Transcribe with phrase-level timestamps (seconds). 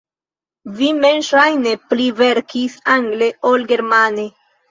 [0.79, 4.27] Vi mem ŝajne pli verkis angle ol germane.